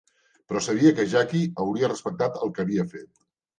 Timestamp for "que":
1.01-1.05, 2.59-2.67